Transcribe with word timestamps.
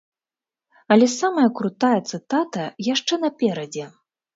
Але 0.95 1.09
самая 1.19 1.45
крутая 1.61 1.95
цытата 2.09 2.69
яшчэ 2.93 3.25
наперадзе. 3.25 3.85